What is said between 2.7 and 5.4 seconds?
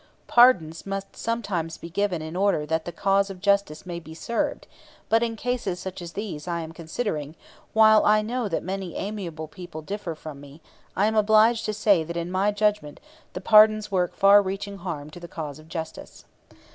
the cause of justice may be served; but in